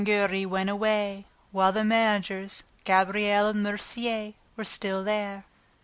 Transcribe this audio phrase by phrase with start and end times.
[0.03, 5.45] Giry went away while the managers, Gabriel and Mercier were still there.